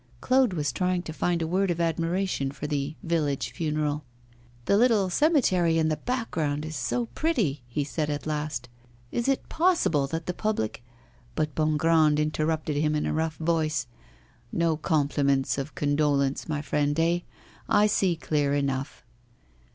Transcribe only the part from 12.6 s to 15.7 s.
him in a rough voice: 'No compliments